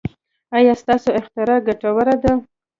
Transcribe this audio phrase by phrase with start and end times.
[0.57, 2.33] ایا ستاسو اختراع ګټوره ده؟